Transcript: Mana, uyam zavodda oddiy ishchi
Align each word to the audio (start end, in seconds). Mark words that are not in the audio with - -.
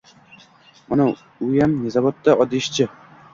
Mana, 0.93 1.05
uyam 1.49 1.77
zavodda 1.97 2.37
oddiy 2.47 2.63
ishchi 2.65 2.89